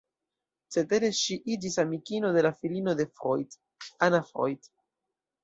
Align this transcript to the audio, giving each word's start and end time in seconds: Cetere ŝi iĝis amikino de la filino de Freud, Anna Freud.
Cetere 0.75 1.11
ŝi 1.17 1.37
iĝis 1.55 1.77
amikino 1.83 2.33
de 2.39 2.43
la 2.47 2.53
filino 2.63 2.97
de 3.03 3.07
Freud, 3.19 3.55
Anna 4.09 4.25
Freud. 4.33 4.73